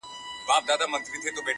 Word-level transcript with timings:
ماشومانو 0.47 0.67
ته 0.79 0.85
به 0.91 0.97
کومي 1.05 1.17
کیسې 1.21 1.29
یوسي!! 1.35 1.49